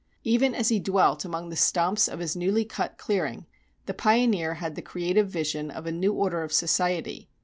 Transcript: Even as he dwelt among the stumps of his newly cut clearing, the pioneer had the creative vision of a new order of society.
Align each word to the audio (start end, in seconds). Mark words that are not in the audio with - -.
Even 0.23 0.55
as 0.55 0.69
he 0.69 0.79
dwelt 0.79 1.25
among 1.25 1.49
the 1.49 1.55
stumps 1.55 2.07
of 2.07 2.17
his 2.17 2.35
newly 2.35 2.65
cut 2.65 2.97
clearing, 2.97 3.45
the 3.85 3.93
pioneer 3.93 4.55
had 4.55 4.73
the 4.73 4.81
creative 4.81 5.29
vision 5.29 5.69
of 5.69 5.85
a 5.85 5.91
new 5.91 6.11
order 6.11 6.41
of 6.41 6.51
society. 6.51 7.29